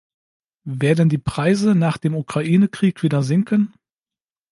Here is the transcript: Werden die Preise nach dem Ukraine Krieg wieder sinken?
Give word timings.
Werden 0.65 1.09
die 1.09 1.19
Preise 1.19 1.75
nach 1.75 1.99
dem 1.99 2.15
Ukraine 2.15 2.67
Krieg 2.67 3.03
wieder 3.03 3.21
sinken? 3.21 3.71